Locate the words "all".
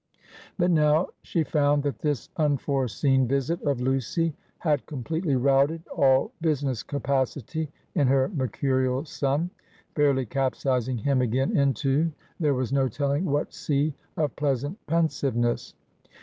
5.95-6.31